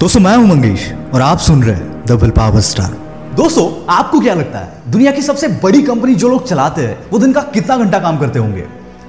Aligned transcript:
दोस्तों 0.00 0.20
मैं 0.20 0.34
हूँ, 0.36 0.46
मंगेश, 0.48 0.82
और 1.14 1.20
आप 1.20 1.38
सुन 1.38 1.62
रहे 1.62 1.74
हैं 1.76 2.14
विल 2.16 2.30
पावर 2.30 2.60
स्टार 2.60 2.92
दोस्तों, 3.36 3.64
आपको 3.88 4.20
क्या 4.20 4.34
लगता 4.34 4.58
है, 4.58 4.90
दुनिया 4.90 5.10
की 5.12 5.22
सबसे 5.22 5.48
बड़ी 5.62 5.82
कंपनी 5.82 6.14
जो 6.14 6.28
लोग 6.28 6.46
चलाते 6.46 6.82
हैं, 6.82 6.96
वो 7.10 7.18
दिन 7.18 7.32
का 7.32 7.40
कितना 7.54 7.76
घंटा 7.76 7.98
काम 7.98 8.18
करते 8.18 8.38
होंगे? 8.38 8.64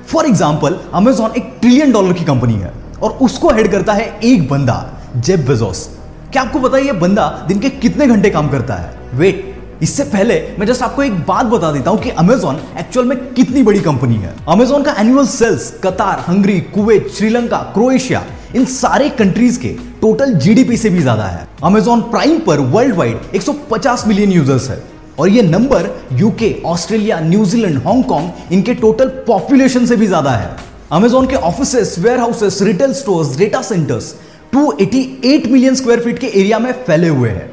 फॉर 0.08 0.26
एग्ज़ाम्पल 0.26 0.76
अमेजॉन 0.94 1.36
एक 1.38 1.54
ट्रिलियन 1.62 1.92
डॉलर 1.92 2.14
की 2.14 2.26
कंपनी 2.26 2.54
है, 2.54 2.74
और 3.02 3.12
उसको 3.22 3.50
हेड 3.50 3.72
करता 3.72 3.94
है 3.94 4.08
एक 4.24 4.48
बंदा 4.50 4.76
जेब 5.18 5.46
बेजोस 5.48 5.88
क्या 6.32 6.42
आपको 6.42 6.60
पता 6.60 6.78
है 6.78 6.86
ये 6.86 6.94
बंदा 6.96 7.28
दिन 7.48 7.60
के 7.60 7.70
कितने 7.70 8.08
घंटे 8.08 8.30
काम 8.30 8.50
करता 8.50 8.76
है? 8.76 8.94
वेट 9.14 9.80
इससे 9.84 10.04
पहले 10.06 10.42
मैं 10.60 10.68
जस्ट 10.68 10.84
आपको 10.84 11.04
एक 11.04 11.20
बात 11.28 11.46
बता 11.46 11.72
देता 11.72 11.92
हूँ 11.92 12.00
कि 12.00 12.10
अमेजॉन 12.10 12.60
एक्चुअल 12.80 13.06
में 13.06 13.18
कितनी 13.34 13.64
बड़ी 13.64 13.80
कंपनी 13.80 14.16
है। 14.16 14.34
अमेजोन 14.50 14.84
का 14.84 14.96
annual 15.00 15.28
sales 15.28 15.72
Qatar 15.84 16.26
Hungary 16.28 16.60
Kuwait 16.76 17.08
Sri Lanka 17.18 17.58
Croatia 17.74 18.24
इन 18.56 18.66
सारे 18.74 19.10
कंट्रीज़ 19.12 19.60
के 19.60 19.76
टोटल 20.02 20.34
जीडीपी 20.36 20.78
से 20.78 20.90
भी 20.90 21.00
ज़्यादा 21.00 21.26
है। 21.26 21.48
अमेजॉन 21.64 22.02
प्राइम 22.12 22.40
पर 22.40 22.60
वर्ल्ड 22.72 22.96
वाइड 22.96 23.36
150 23.36 24.06
मिलियन 24.08 24.32
यूज़र्स 24.32 24.70
है। 24.70 24.82
और 25.20 25.30
ये 25.30 25.42
number 25.42 25.90
UK 26.20 26.56
Australia 26.66 27.20
New Zealand 27.20 27.78
Hong Kong 27.84 28.54
इनके 28.54 28.74
टोटल 28.76 29.08
पॉपुलेशन 29.28 29.86
से 29.86 29.96
भी 29.96 30.08
ज़्यादा 30.08 30.32
है। 30.32 30.56
अमेजॉन 30.92 31.28
के 31.28 31.36
offices 31.36 31.96
warehouses 32.20 32.62
retail 32.62 32.94
stores 32.94 33.38
data 33.38 33.62
centres 33.62 34.14
288 34.54 35.48
million 35.48 35.76
square 35.76 36.00
feet 36.00 36.20
के 36.20 36.28
एरिया 36.30 36.60
में 36.60 36.72
फैले 36.88 37.08
हुए 37.10 37.30
हैं। 37.30 37.50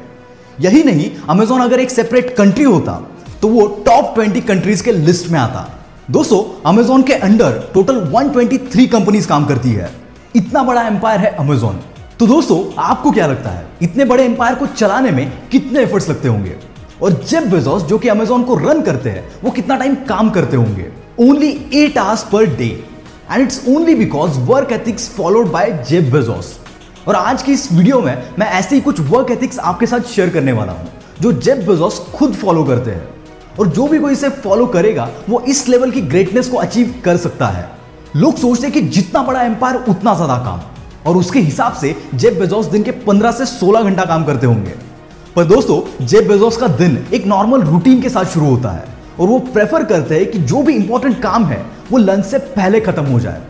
यही 0.61 0.83
नहीं 0.83 1.09
अमेजॉन 1.29 1.61
अगर 1.61 1.79
एक 1.79 1.89
सेपरेट 1.89 2.35
कंट्री 2.37 2.63
होता 2.65 2.99
तो 3.41 3.47
वो 3.47 3.67
टॉप 3.85 4.15
20 4.17 4.41
कंट्रीज़ 4.47 4.83
के 4.83 4.91
लिस्ट 4.91 5.29
में 5.31 5.39
आता। 5.39 5.67
दोस्तों 6.11 6.43
अमेजॉन 6.69 7.03
के 7.03 7.13
अंडर 7.15 7.61
टोटल 7.73 8.01
123 8.13 8.87
कंपनीज़ 8.87 9.27
काम 9.27 9.45
करती 9.45 9.71
है। 9.71 9.91
इतना 10.35 10.63
बड़ा 10.63 10.87
एम्पायर 10.87 11.19
है 11.19 11.35
अमेजॉन 11.37 11.79
तो 12.19 12.27
दोस्तों, 12.27 12.57
आपको 12.77 13.11
क्या 13.11 13.25
लगता 13.27 13.49
है? 13.49 13.65
इतने 13.81 14.05
बड़े 14.05 14.23
एम्पायर 14.23 14.55
को 14.55 14.65
चलाने 14.67 15.11
में 15.11 15.31
कितने 15.51 15.81
एफर्ट्स 15.81 16.09
लगते 16.09 16.27
होंगे? 16.27 16.55
और 17.01 17.11
जेब 17.23 17.43
बेजोस, 17.43 17.83
जो 17.83 17.97
कि 17.97 18.07
अमेजॉन 18.07 18.43
को 18.43 18.55
रन 18.55 18.81
करते 18.81 19.09
हैं, 19.09 19.23
वो 19.43 19.51
कितना 19.51 19.75
टाइम 19.77 19.95
काम 20.07 20.29
करते 20.29 20.57
होंगे? 20.57 20.87
Only 21.19 21.49
eight 21.73 21.97
hours 21.97 22.23
per 22.23 22.45
day 22.55 22.67
and 23.31 23.41
it's 23.41 23.61
only 23.67 23.95
because 23.95 24.39
work 24.39 24.71
ethics 24.71 25.07
followed 25.09 25.51
by 25.51 25.71
Jeff 25.89 26.11
Bezos. 26.11 26.59
और 27.07 27.15
आज 27.15 27.43
की 27.43 27.53
इस 27.53 27.71
वीडियो 27.71 28.01
में 28.01 28.23
मैं 28.39 28.47
ऐसे 28.49 28.75
ही 28.75 28.81
कुछ 28.81 28.99
वर्क 28.99 29.31
एथिक्स 29.31 29.59
आपके 29.59 29.85
साथ 29.85 30.09
शेयर 30.09 30.29
करने 30.29 30.51
वाला 30.51 30.71
हूँ, 30.71 30.89
जो 31.21 31.31
जेब 31.31 31.65
बेजोस 31.67 31.99
खुद 32.15 32.33
फॉलो 32.33 32.63
करते 32.63 32.91
हैं। 32.91 33.07
और 33.59 33.67
जो 33.67 33.87
भी 33.87 33.99
कोई 33.99 34.13
इसे 34.13 34.29
फॉलो 34.29 34.65
करेगा, 34.65 35.09
वो 35.29 35.39
इस 35.41 35.67
लेवल 35.69 35.91
की 35.91 36.01
ग्रेटनेस 36.01 36.49
को 36.49 36.57
अचीव 36.57 36.93
कर 37.05 37.17
सकता 37.17 37.47
है। 37.47 37.69
लोग 38.15 38.37
सोचते 38.37 38.67
हैं 38.67 38.73
कि 38.73 38.81
जितना 38.81 39.23
बड़ा 39.23 39.41
एम्पायर 39.41 39.83
उतना 39.89 40.15
ज़्यादा 40.15 40.37
काम। 40.37 40.61
और 41.07 41.17
उसके 41.17 41.39
हिसाब 41.39 41.73
से 41.73 41.95
जेब 42.15 42.39
बेजोस 42.39 42.65
दिन 42.65 42.83
के 42.83 42.91
15 43.07 43.31
से 43.31 43.45
16 43.47 43.83
घंटा 43.83 44.05
काम 44.05 44.23
करते 44.25 44.47
होंगे। 44.47 44.73
पर 45.35 45.45
दोस्तों 45.45 46.05
जेब 46.05 46.27
बेजोस 46.27 46.57
का 46.57 46.67
दिन 46.67 46.97
एक 47.13 47.25
नॉर्मल 47.27 47.61
रूटीन 47.61 48.01
के 48.01 48.09
साथ 48.09 48.25
शुरू 48.25 48.45
होता 48.45 48.69
है 48.69 48.85
और 49.19 49.27
वो 49.27 49.39
प्रेफर 49.53 49.83
करते 49.83 50.15
हैं 50.15 50.31
कि 50.31 50.39
जो 50.39 50.61
भी 50.61 50.73
इंपॉर्टेंट 50.75 51.21
काम 51.21 51.45
है, 51.45 51.65
वो 51.91 51.97
लंच 51.97 52.25
से 52.25 52.37
पहले 52.37 52.79
खत्म 52.79 53.05
हो 53.05 53.19
जाए। 53.19 53.41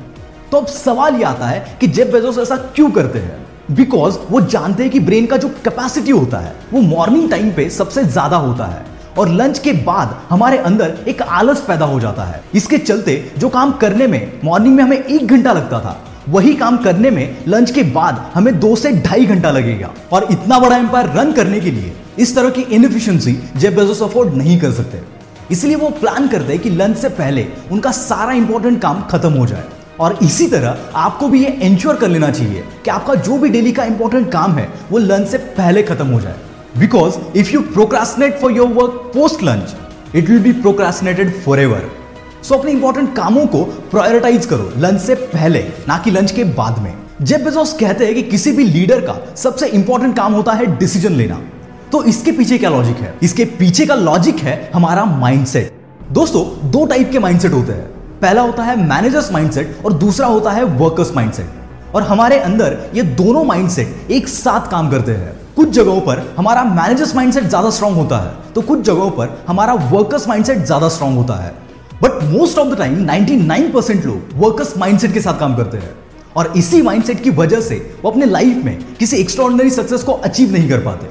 तो 0.52 0.58
अब 0.58 0.68
सवाल 0.68 1.16
ये 1.16 1.24
आता 1.24 1.46
है 1.46 1.78
कि 1.82 1.88
जेब 1.88 2.12
बेजोस 2.12 2.38
ऐसा 2.38 2.56
क्यों 2.76 2.90
करते 2.92 3.20
हैं? 3.20 3.38
बिकॉज़ 3.72 4.18
वो 4.30 4.42
जानते 4.42 4.84
हैं 4.84 4.92
कि 4.92 5.00
ब्रेन 5.00 5.26
का 5.26 5.38
जो 5.38 5.50
कैपेसिटी 5.66 6.12
होता 6.12 6.38
है, 6.38 6.54
वो 6.74 6.82
मॉर्निंग 6.82 7.30
टाइम 7.32 7.52
पे 7.52 7.70
सबसे 7.70 8.04
ज़्यादा 8.04 8.38
होता 8.38 8.66
है 8.66 8.86
और 9.18 9.30
लंच 9.30 9.60
के 9.60 9.74
बाद 9.84 10.16
हमारे 10.30 10.58
अंदर 10.60 10.98
एक 11.08 11.22
आलस 11.22 11.62
पैदा 11.62 11.86
हो 11.86 12.00
जाता 12.00 12.24
है। 12.24 12.42
इसके 12.56 12.78
चलते 12.78 13.32
जो 13.38 13.50
काम 13.50 13.72
करने 13.72 14.08
में 14.08 14.40
मॉर्निंग 14.44 14.76
में 14.76 14.84
हमें 14.84 14.98
एक 14.98 15.28
घंटा 15.28 15.54
लगता 15.54 15.80
था 15.80 15.98
वही 16.30 16.54
काम 16.54 16.78
करने 16.78 17.10
में 17.10 17.38
लंच 17.48 17.72
के 17.72 17.84
बाद 17.84 18.32
हमें 18.34 18.60
दो 18.60 18.76
से 18.76 18.92
ढाई 19.02 19.26
घंटा 19.26 19.52
लगेगा। 19.52 19.90
और 20.12 20.28
इतना 20.32 20.60
बड़ा 20.60 20.78
एम्पायर 20.78 21.10
रन 21.10 21.32
करने 21.32 21.60
के 21.60 21.72
लिए 21.72 21.94
इस 22.20 22.36
तरह 22.36 22.50
की 22.50 22.62
इनएफिशिएंसी 22.62 23.34
जेब 23.58 23.76
बेजोस 23.76 24.02
अफोर्ड 24.04 24.34
नहीं 24.34 24.60
कर 24.60 24.72
सकते। 24.72 25.02
इसलिए 25.52 25.76
वो 25.76 25.90
प्लान 25.90 26.28
करते 26.28 26.54
हैं 26.54 26.62
कि 26.62 26.70
लंच 26.70 26.98
से 26.98 27.10
पहले 27.10 27.48
उनका 27.72 27.92
सारा 27.92 28.32
इंपॉर्टेंट 28.32 28.82
काम 28.82 29.02
खत्म 29.02 29.32
हो 29.34 29.46
जाए। 29.46 29.64
और 30.00 30.18
इसी 30.24 30.48
तरह 30.48 30.78
आपको 30.96 31.28
भी 31.28 31.44
ये 31.44 31.52
इंश्योर 31.62 31.96
कर 31.96 32.08
लेना 32.08 32.30
चाहिए 32.32 32.64
कि 32.86 32.92
आपका 32.92 33.16
जो 33.16 33.38
भी 33.38 33.50
डेली 33.50 33.72
का 33.72 33.84
इंपॉर्टेंट 33.84 34.32
काम 34.32 34.54
है, 34.54 34.70
वो 34.92 34.98
लंच 34.98 35.28
से 35.28 35.38
पहले 35.38 35.84
खत्म 35.84 36.08
हो 36.08 36.20
जाए। 36.22 36.36
Because 36.78 37.18
if 37.38 37.50
you 37.50 37.62
procrastinate 37.62 38.40
for 38.40 38.52
your 38.52 38.68
work 38.68 39.12
post 39.14 39.44
lunch 39.44 39.76
it 40.16 40.30
will 40.30 40.40
be 40.40 40.52
procrastinated 40.52 41.34
for 41.42 41.60
ever 41.60 41.90
so 42.44 42.56
अपने 42.56 42.72
इंपॉर्टेंट 42.72 43.16
कामों 43.16 43.46
को 43.48 43.64
प्रायोरिटाइज 43.92 44.46
करो 44.46 44.72
लंच 44.78 45.02
से 45.02 45.16
पहले, 45.16 45.60
ना 45.88 45.98
कि 45.98 46.12
लंच 46.12 46.32
के 46.32 46.44
बाद 46.44 46.80
में। 46.80 46.94
जेब 47.22 47.44
बेजोस 47.44 47.74
कहते 47.80 48.06
हैं 48.06 48.16
कि 48.16 48.22
किसी 48.24 48.52
भी 48.52 48.64
लीडर 48.66 49.02
का 49.02 49.18
सबसे 49.38 49.68
इंपॉर्टेंट 49.70 50.16
काम 50.18 50.34
होता 50.34 50.54
है 50.54 50.66
डिसीज़न 50.78 51.14
लेना। 51.14 51.40
तो 51.92 52.04
इसके 52.06 52.32
पीछे 52.32 52.58
क्या 52.58 52.70
लॉजिक 52.70 52.98
है? 52.98 53.14
इसके 53.24 53.46
पीछे 53.60 53.86
का 53.86 53.96
लॉजिक 53.96 54.40
है 54.40 54.70
हमारा 54.74 55.06
माइंडसेट 55.06 55.72
दोस्तों, 56.12 56.72
दो 56.72 56.86
टाइप 56.86 57.12
के 57.12 57.20
माइंडसेट 57.20 57.54
होते 57.54 57.72
हैं। 57.72 57.86
पहला 58.22 58.42
होता 58.42 58.64
है 58.64 58.76
मैनेजर्स 58.80 59.32
माइंडसेट 59.32 59.86
और 59.86 59.94
दूसरा 59.96 60.28
होता 60.28 60.52
है 60.52 60.64
वर्कर्स 60.64 61.16
माइंडसेट 61.16 61.96
और 61.96 62.04
हमारे 62.04 62.40
अंदर 62.40 62.78
ये 62.96 63.04
दोनों 63.16 63.44
माइंडसेट 63.46 64.12
एक 64.12 64.28
साथ 64.28 64.70
काम 64.72 64.90
करते 64.92 65.12
हैं। 65.14 65.38
कुछ 65.56 65.70
जगहों 65.70 66.02
पर 66.02 66.22
हमारा 66.38 66.64
मैनेजर्स 66.66 67.16
माइंडसेट 67.16 67.44
ज़्यादा 67.46 67.70
स्ट्रांग 67.70 67.96
होता 67.96 68.18
है 68.20 68.54
तो 68.54 68.62
कुछ 68.64 68.82
जगहों 68.82 69.10
पर 69.12 69.44
हमारा 69.48 69.74
वर्कर्स 69.92 70.28
माइंडसेट 70.28 70.66
ज़्यादा 70.66 70.90
स्ट्रांग 70.90 71.18
होता 71.18 71.36
है। 71.36 71.54
But 72.04 72.24
most 72.24 72.58
of 72.58 72.68
the 72.68 72.78
time 72.78 73.06
99% 73.06 74.06
लोग 74.06 74.38
वर्कर्स 74.38 74.78
माइंडसेट 74.78 75.14
के 75.14 75.22
साथ 75.22 75.40
काम 75.40 75.56
करते 75.56 75.78
हैं। 75.78 75.96
और 76.38 76.54
इसी 76.58 76.82
माइंडसेट 76.82 77.24
की 77.24 77.30
वजह 77.30 77.62
से 77.62 77.76
वो 78.04 78.12
अपने 78.12 78.26
लाइफ 78.26 78.64
में 78.66 78.78
किसी 79.00 79.18
एक्स्ट्रॉर्डनरी 79.18 79.70
सक्सेस 79.70 80.04
को 80.04 80.12
अचीव 80.12 80.52
नहीं 80.52 80.70
कर 80.70 80.80
पाते। 80.80 81.08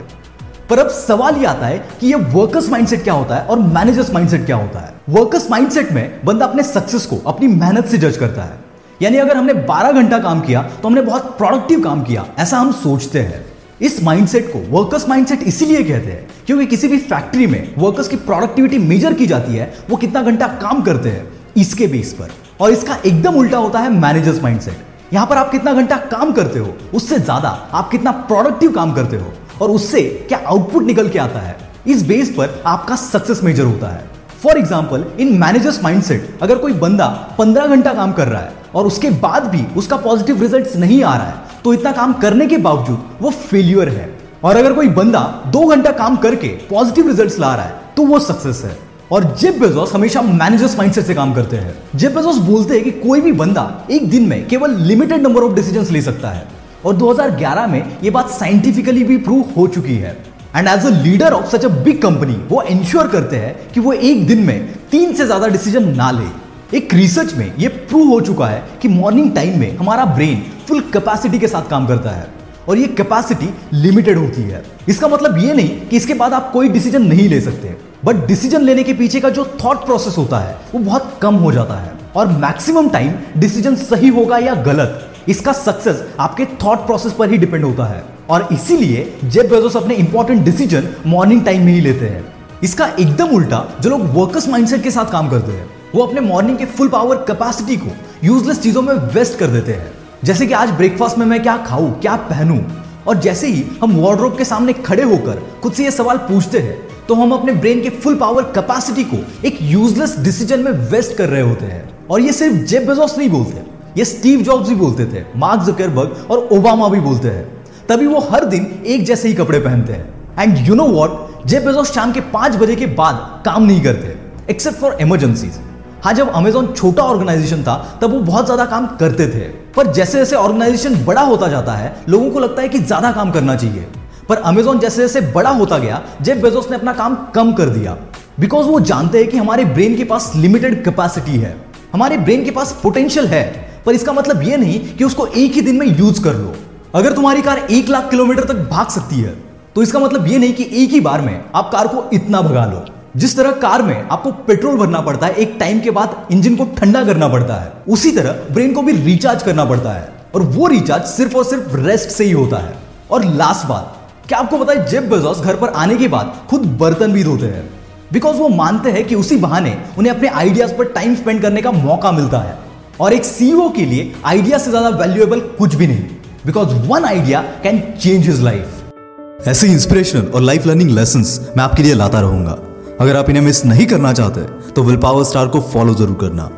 पर 0.70 0.78
अब 0.78 0.88
सवाल 0.88 1.36
ये 1.36 1.46
आता 1.46 1.66
है 1.66 1.78
कि 2.00 2.06
ये 2.06 2.14
वर्कर्स 2.14 2.68
माइंडसेट 2.68 3.02
क्या 3.04 3.14
होता 3.14 3.34
है 3.34 3.42
और 3.42 3.58
मैनेजर्स 3.58 4.12
माइंडसेट 4.14 4.46
क्या 4.46 4.56
होता 4.56 4.78
है? 4.78 4.94
वर्कर्स 5.10 5.50
माइंडसेट 5.50 5.92
में 5.92 6.20
बंदा 6.24 6.46
अपने 6.46 6.62
सक्सेस 6.62 7.06
को, 7.06 7.16
अपनी 7.26 7.46
मेहनत 7.46 7.86
से 7.86 7.98
जज 7.98 8.16
करता 8.16 8.42
है। 8.42 8.58
यानी 9.02 9.16
अगर 9.16 9.36
हमने 9.36 9.54
12 9.64 9.92
घंटा 9.92 10.18
काम 10.18 10.40
किया 10.40 10.62
तो 10.62 10.88
हमने 10.88 11.00
बहुत 11.00 11.36
प्रोडक्टिव 11.38 11.80
काम 11.80 12.02
किया, 12.02 12.26
ऐसा 12.38 12.58
हम 12.58 12.72
सोचते 12.72 13.20
हैं। 13.20 13.44
इस 13.80 14.02
माइंडसेट 14.02 14.46
को 14.52 14.58
वर्कर्स 14.70 15.08
माइंडसेट 15.08 15.42
इसीलिए 15.42 15.82
कहते 15.82 16.10
हैं, 16.10 16.26
क्योंकि 16.46 16.66
किसी 16.66 16.88
भी 16.88 16.98
फैक्ट्री 17.00 17.46
में 17.46 17.74
वर्कर्स 17.78 18.08
की 18.08 18.16
प्रोडक्टिविटी 18.18 18.78
मेजर 18.80 19.14
की 19.14 19.26
जाती 19.26 19.54
है, 19.54 19.72
वो 19.90 19.96
कितना 19.96 20.22
घंटा 20.22 20.46
काम 20.62 20.82
करते 20.82 21.08
हैं, 21.08 21.26
इसके 21.56 21.86
बेस 21.86 22.12
पर। 22.12 22.30
और 22.60 22.70
इसका 22.70 22.96
एकदम 23.06 23.34
उल्टा 23.34 23.58
होता 23.58 23.78
है 23.78 23.90
मैनेजर्स 23.90 24.42
माइंडसेट 24.42 25.12
यहाँ 25.12 25.26
पर 25.26 25.36
आप 25.36 25.50
कितना 25.50 25.72
घंटा 25.72 25.96
काम 25.96 26.32
करते 26.32 26.58
हो, 26.58 26.74
उससे 26.94 27.18
ज़्यादा 27.18 27.48
आप 27.48 27.90
कितना 27.90 28.10
प्रोडक्टिव 28.10 28.72
काम 28.72 28.92
करते 28.94 29.16
हो, 29.16 29.32
और 29.60 29.70
उससे 29.70 30.02
क्या 30.28 30.38
आउटपुट 30.38 30.82
निकल 30.82 31.08
के 31.08 31.18
आता 31.18 31.40
है, 31.40 31.56
इस 31.86 32.02
बेस 32.06 32.30
पर 32.30 32.62
आपका 32.66 32.96
सक्सेस 32.98 33.42
मेजर 33.44 33.64
होता 33.64 33.88
है। 33.88 34.06
For 34.42 34.58
example 34.58 35.04
in 35.20 35.38
managers 35.38 35.82
mindset 35.82 36.38
अगर 36.42 36.58
कोई 36.58 36.72
बंदा 36.74 37.06
पंद्रह 37.38 37.66
घंटा 37.66 37.94
काम 37.94 38.12
कर 38.12 38.28
रहा 38.28 38.40
है, 38.40 38.52
और 38.74 38.86
उसके 38.86 39.10
बाद 39.12 39.46
भी 39.46 39.64
उसका 39.76 39.96
पॉजिटिव 39.98 40.42
रिज़ल्ट 40.42 40.76
नहीं 40.76 41.02
आ 41.04 41.16
रहा 41.16 41.26
है 41.26 41.47
तो 41.64 41.72
इतना 41.74 41.92
काम 41.92 42.12
करने 42.20 42.46
के 42.46 42.56
बावजूद 42.58 43.04
वो 43.20 43.30
फेल्यूर 43.30 43.88
है। 43.88 44.08
और 44.44 44.56
अगर 44.56 44.72
कोई 44.72 44.88
बंदा 44.90 45.20
दो 45.52 45.64
घंटा 45.66 45.90
काम 45.94 46.16
करके 46.16 46.48
पॉजिटिव 46.68 47.08
रिजल्ट्स 47.08 47.38
ला 47.38 47.54
रहा 47.54 47.64
है 47.64 47.80
तो 47.96 48.02
वो 48.06 48.18
सक्सेस 48.20 48.62
है। 48.64 48.76
और 49.12 49.24
जेब 49.40 49.58
बेजोस 49.60 49.92
हमेशा 49.94 50.22
मैनेजर्स 50.22 50.76
माइंडसेट 50.78 51.04
से 51.04 51.14
काम 51.14 51.32
करते 51.34 51.56
हैं। 51.56 51.74
जेब 51.94 52.14
बेजोस 52.14 52.36
बोलते 52.46 52.74
हैं 52.74 52.84
कि 52.84 52.90
कोई 53.00 53.20
भी 53.20 53.32
बंदा 53.34 53.86
एक 53.90 54.08
दिन 54.10 54.28
में 54.28 54.46
केवल 54.48 54.74
लिमिटेड 54.82 55.22
नंबर 55.22 55.42
ऑफ़ 55.42 55.54
डिसीजंस 55.54 55.90
ले 55.90 56.02
सकता 56.02 56.30
है। 56.30 56.46
और 56.84 56.96
2011 56.96 57.66
में 57.66 57.82
ये 58.02 58.10
बात 58.10 58.30
साइंटिफिकली 58.30 59.04
भी 59.04 59.16
प्रूव 59.18 59.52
हो 59.56 59.66
चुकी 59.68 59.94
है। 59.96 60.16
And 60.56 60.68
as 60.68 60.86
a 60.86 60.90
leader 61.02 61.32
of 61.32 61.46
such 61.46 61.64
a 61.64 61.68
big 61.84 62.00
company 62.02 62.36
वो 62.50 62.62
इंश्योर 62.64 63.08
करते 63.08 63.36
हैं 63.36 63.54
कि 63.72 63.80
वो 63.80 63.92
एक 63.92 64.26
दिन 64.26 64.44
में 64.44 64.68
तीन 64.90 65.14
से 65.14 65.26
ज़्यादा 65.26 65.48
डिसीज़न 65.48 65.88
ना 65.96 66.10
ले। 66.10 66.76
एक 66.76 66.94
रिसर्च 66.94 67.34
में 67.34 67.52
ये 67.58 67.68
प्रूव 67.68 68.08
हो 68.08 68.20
चुका 68.20 68.46
है 68.46 68.62
कि 68.82 68.88
मॉर्निंग 68.88 69.34
टाइम 69.34 69.58
में 69.60 69.76
हमारा 69.76 70.04
ब्रेन 70.06 70.42
फुल 70.68 70.80
कैपेसिटी 70.80 71.38
के 71.38 71.48
साथ 71.48 71.70
काम 71.70 71.86
करता 71.86 72.10
है 72.10 72.26
और 72.68 72.78
ये 72.78 72.86
कैपेसिटी 72.86 73.48
लिमिटेड 73.72 74.18
होती 74.18 74.42
है। 74.42 74.62
इसका 74.88 75.08
मतलब 75.08 75.38
ये 75.38 75.54
नहीं 75.54 75.80
कि 75.80 75.96
इसके 75.96 76.14
बाद 76.14 76.32
आप 76.32 76.50
कोई 76.52 76.68
डिसीज़न 76.68 77.02
नहीं 77.02 77.28
ले 77.28 77.40
सकते। 77.40 77.76
बट 78.04 78.26
डिसीज़न 78.26 78.62
लेने 78.62 78.82
के 78.82 78.92
पीछे 78.92 79.20
का 79.20 79.28
जो 79.28 79.44
थॉट 79.64 79.84
प्रोसेस 79.84 80.18
होता 80.18 80.38
है, 80.38 80.56
वो 80.74 80.80
बहुत 80.80 81.18
कम 81.22 81.34
हो 81.34 81.52
जाता 81.52 81.74
है। 81.74 81.92
और 82.16 82.26
मैक्सिमम 82.26 82.88
टाइम 82.88 83.12
डिसीज़न 83.36 83.76
सही 83.76 84.08
होगा 84.08 84.38
या 84.38 84.54
गलत, 84.54 85.10
इसका 85.28 85.52
सक्सेस 85.52 86.04
आपके 86.20 86.44
थॉट 86.64 86.78
प्रोसेस 86.78 87.12
पर 87.12 87.30
ही 87.30 87.38
डिपेंड 87.38 87.64
होता 87.64 87.84
है। 87.84 88.02
और 88.30 88.48
इसीलिए 88.52 89.12
जेब 89.24 89.50
बेजोस 89.50 89.76
अपने 89.76 89.94
इंपॉर्टेंट 89.94 90.44
डिसीज़न 90.44 90.88
मॉर्निंग 91.06 91.44
टाइम 91.44 91.64
में 91.64 91.72
ही 91.72 91.80
लेते 91.80 92.06
हैं। 92.06 92.24
इसका 92.62 92.86
एकदम 93.00 93.28
उल्टा 93.28 93.64
जो 93.80 93.90
लोग 93.90 94.00
वर्कर्स 94.14 94.48
माइंडसेट 94.48 94.82
के 94.82 94.90
साथ 94.90 95.12
काम 95.12 95.28
करते 95.28 95.52
हैं, 95.52 95.68
वो 95.94 96.02
अपने 96.02 96.20
मॉर्निंग 96.20 96.58
के 96.58 96.64
फुल 96.66 96.88
पावर 96.88 97.16
कैपेसिटी 97.16 97.76
को 97.76 97.96
यूजलेस 98.24 98.60
चीज़ों 98.60 98.82
में 98.82 98.94
वेस्ट 98.94 99.38
कर 99.38 99.46
देते 99.46 99.72
हैं। 99.72 99.92
जैसे 100.24 100.46
कि 100.46 100.52
आज 100.52 100.70
ब्रेकफास्ट 100.70 101.18
में 101.18 101.24
मैं 101.26 101.42
क्या 101.42 101.56
खाऊं, 101.58 101.90
क्या 101.92 102.14
पहनूं? 102.28 102.58
और 103.06 103.18
जैसे 103.20 103.46
ही 103.46 103.62
हम 103.82 103.94
वार्ड्रोब 103.96 104.36
के 104.38 104.44
सामने 104.44 104.72
खड़े 104.74 105.02
होकर 105.02 105.42
खुद 105.62 105.72
से 105.72 105.84
ये 105.84 105.90
सवाल 105.90 106.18
पूछते 106.28 106.58
हैं 106.58 107.06
तो 107.06 107.14
हम 107.14 107.32
अपने 107.32 107.52
ब्रेन 107.54 107.82
के 107.82 107.90
फुल 107.90 108.16
पावर 108.16 108.42
कैपेसिटी 108.54 109.04
को 109.04 109.16
एक 109.46 109.58
यूजलेस 109.62 110.16
डिसीज़न 110.18 110.60
में 110.60 110.70
वेस्ट 110.90 111.16
कर 111.16 111.28
रहे 111.28 111.42
होते 111.42 111.66
हैं। 111.66 112.06
और 112.06 112.20
ये 112.20 112.32
सिर्फ़ 112.32 112.56
जेब 112.64 112.86
बेजोस 112.88 113.16
नहीं 113.18 113.28
बोलते, 113.30 113.62
ये 113.96 114.04
स्टीव 114.04 114.42
जॉब्स 114.42 114.68
भी 114.68 114.74
बोलते 114.74 115.06
थे 115.06 115.24
मार्क 115.36 115.62
जकरबर्ग 115.64 116.26
और 116.30 116.48
ओबामा 116.52 116.88
भी 116.88 117.00
बोलते 117.00 117.28
हैं। 117.28 117.46
तभी 117.88 118.06
वो 118.06 118.20
हर 118.30 118.44
दिन 118.46 118.66
एक 118.86 119.04
जैसे 119.04 119.28
ही 119.28 119.34
कपड़े 119.34 119.60
पहनते 119.60 119.92
हैं। 119.92 120.42
And 120.42 120.66
you 120.68 120.74
know 120.74 120.86
what 120.88 121.46
Jeff 121.46 121.64
Bezos 121.66 121.94
शाम 121.94 122.12
के 122.12 122.20
पाँच 122.34 122.56
बजे 122.56 122.76
के 122.76 122.86
बाद 122.96 123.42
काम 123.44 123.62
नहीं 123.62 123.80
करते 123.82 124.16
एक्सेप्ट 124.50 124.78
फॉर 124.78 124.96
इमरजेंसीज 125.00 125.58
हाँ 126.04 126.12
जब 126.14 126.28
अमेजोन 126.30 126.72
छोटा 126.72 127.02
ऑर्गेनाइजेशन 127.04 127.62
था, 127.62 127.98
तब 128.02 128.10
वो 128.10 128.18
बहुत 128.20 128.44
ज़्यादा 128.44 128.64
काम 128.66 128.86
करते 128.96 129.26
थे। 129.28 129.46
पर 129.78 129.86
जैसे 129.92 130.18
जैसे 130.18 130.36
ऑर्गेनाइजेशन 130.36 130.94
बड़ा 131.04 131.22
होता 131.22 131.48
जाता 131.48 131.72
है, 131.72 131.94
लोगों 132.08 132.30
को 132.30 132.40
लगता 132.40 132.62
है 132.62 132.68
कि 132.68 132.78
ज़्यादा 132.80 133.10
काम 133.12 133.30
करना 133.30 133.54
चाहिए। 133.56 133.86
पर 134.28 134.36
अमेजोन 134.44 134.78
जैसे 134.78 135.02
जैसे 135.02 135.20
बड़ा 135.32 135.50
होता 135.52 135.78
गया 135.78 136.00
जेब 136.22 136.40
बेजोस 136.42 136.70
ने 136.70 136.76
अपना 136.76 136.92
काम 136.94 137.14
कम 137.34 137.52
कर 137.52 137.68
दिया। 137.68 137.96
बिकॉज़ 138.40 138.66
वो 138.66 138.80
जानते 138.82 139.18
हैं 139.18 139.28
कि 139.28 139.36
हमारे 139.38 139.64
ब्रेन 139.66 139.96
के 139.96 140.04
पास 140.04 140.30
लिमिटेड 140.36 140.82
कैपेसिटी 140.84 141.36
है। 141.36 141.54
हमारे 141.92 142.18
ब्रेन 142.18 142.44
के 142.44 142.50
पास 142.50 142.72
पोटेंशियल 142.82 143.26
है। 143.26 143.44
पर 143.86 143.94
इसका 143.94 144.12
मतलब 144.12 144.42
ये 144.42 144.56
नहीं 144.56 144.80
कि 144.88 145.04
उसको 145.04 145.26
एक 145.26 145.52
ही 145.52 145.60
दिन 145.62 145.76
में 145.76 145.86
यूज़ 145.88 146.22
कर 146.24 146.34
लो। 146.34 146.54
अगर 146.94 147.12
तुम्हारी 147.12 147.42
कार 147.42 147.66
एक 147.70 147.88
लाख 147.88 148.10
किलोमीटर 148.10 148.44
तक 148.44 148.68
भाग 148.70 148.88
सकती 148.90 149.20
है 149.20 149.36
तो 149.74 149.82
इसका 149.82 149.98
मतलब 149.98 150.26
ये 150.26 150.38
नहीं 150.38 150.52
कि 150.52 150.68
एक 150.74 150.90
ही 150.90 151.00
बार 151.00 151.20
में 151.20 151.40
आप 151.54 151.70
कार 151.72 151.88
को 151.88 152.04
इतना 152.12 152.40
भगा 152.42 152.64
लो। 152.66 152.84
जिस 153.18 153.36
तरह 153.36 153.50
कार 153.60 153.82
में 153.82 153.94
आपको 154.02 154.30
पेट्रोल 154.46 154.76
भरना 154.76 155.00
पड़ता 155.00 155.26
है, 155.26 155.34
एक 155.34 155.56
टाइम 155.60 155.80
के 155.80 155.90
बाद 155.90 156.26
इंजन 156.32 156.56
को 156.56 156.64
ठंडा 156.76 157.04
करना 157.04 157.28
पड़ता 157.28 157.54
है, 157.54 157.72
उसी 157.88 158.10
तरह 158.12 158.32
ब्रेन 158.52 158.72
को 158.74 158.82
भी 158.82 158.92
रिचार्ज 158.94 159.42
करना 159.42 159.64
पड़ता 159.64 159.92
है, 159.92 160.08
और 160.34 160.42
वो 160.42 160.66
रिचार्ज 160.66 161.04
सिर्फ़ 161.06 161.36
और 161.36 161.44
सिर्फ़ 161.44 161.76
रेस्ट 161.76 162.08
से 162.08 162.24
ही 162.24 162.32
होता 162.32 162.58
है। 162.58 162.74
और 163.10 163.24
लास्ट 163.26 163.66
बात, 163.68 163.94
क्या 164.28 164.38
आपको 164.38 164.58
पता 164.58 164.72
है 164.72 164.86
जेब 164.88 165.08
बेजोस 165.10 165.40
घर 165.40 165.56
पर 165.56 165.68
आने 165.76 165.96
के 165.96 166.08
बाद 166.08 166.34
खुद 166.50 166.66
बर्तन 166.80 167.12
भी 167.12 167.24
धोते 167.24 167.46
हैं? 167.46 167.64
बिकॉज़ 168.12 168.36
वो 168.36 168.48
मानते 168.48 168.90
हैं 168.90 169.06
कि 169.06 169.14
उसी 169.14 169.36
बहाने 169.38 169.76
उन्हें 169.98 170.12
अपने 170.14 170.28
आइडियाज़ 170.28 170.74
पर 170.74 170.92
टाइम 170.92 171.14
स्पेंड 171.14 171.42
करने 171.42 171.62
का 171.62 171.72
मौका 171.72 172.12
मिलता 172.12 172.38
है। 172.38 172.56
और 173.00 173.12
एक 173.12 173.24
सीईओ 173.24 173.68
के 173.70 173.84
लिए 173.86 174.12
आइडिया 174.26 174.58
से 174.58 174.70
ज़्यादा 174.70 174.88
वैल्यूएबल 174.96 175.40
कुछ 175.58 175.74
भी 175.74 175.86
नहीं। 175.86 176.02
Because 176.46 176.74
one 176.88 177.04
idea 177.04 177.42
can 177.62 177.82
change 178.00 178.26
his 178.26 178.42
life 178.42 179.46
ऐसे 179.48 179.66
इंस्पिरेशनल 179.68 180.26
और 180.26 180.40
लाइफ 180.42 180.66
लर्निंग 180.66 180.90
लेसन 180.90 181.24
मैं 181.56 181.64
आपके 181.64 181.82
लिए 181.82 181.94
लाता 181.94 182.20
रहूँगा। 182.20 182.58
अगर 183.00 183.16
आप 183.16 183.28
इन्हें 183.30 183.42
मिस 183.44 183.64
नहीं 183.64 183.86
करना 183.86 184.12
चाहते 184.12 184.40
तो 184.72 184.82
विल 184.82 184.96
पावर 184.96 185.24
स्टार 185.24 185.48
को 185.48 185.60
फॉलो 185.72 185.94
ज़रूर 185.94 186.16
करना। 186.20 186.48